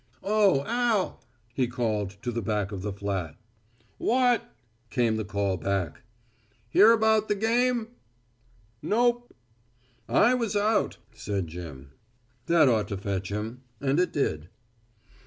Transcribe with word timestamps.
"Oh, 0.23 0.63
Al," 0.65 1.21
he 1.53 1.67
called 1.67 2.17
to 2.23 2.31
the 2.31 2.41
back 2.41 2.71
of 2.71 2.81
the 2.81 2.91
flat. 2.91 3.35
"What?" 3.99 4.51
came 4.89 5.15
the 5.17 5.23
call 5.23 5.57
back. 5.57 6.01
"Hear 6.71 6.91
about 6.91 7.27
the 7.27 7.35
game?" 7.35 7.89
"Nope." 8.81 9.31
"I 10.09 10.33
was 10.33 10.55
out," 10.55 10.97
said 11.13 11.45
Jim. 11.45 11.91
That 12.47 12.67
ought 12.67 12.87
to 12.87 12.97
fetch 12.97 13.29
him 13.29 13.61
and 13.79 13.99
it 13.99 14.11
did. 14.11 14.49